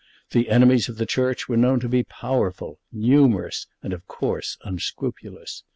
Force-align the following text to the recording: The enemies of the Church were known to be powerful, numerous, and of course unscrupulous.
The 0.31 0.49
enemies 0.49 0.89
of 0.89 0.97
the 0.97 1.05
Church 1.05 1.47
were 1.47 1.55
known 1.57 1.79
to 1.81 1.87
be 1.87 2.01
powerful, 2.03 2.79
numerous, 2.91 3.67
and 3.83 3.93
of 3.93 4.07
course 4.07 4.57
unscrupulous. 4.63 5.61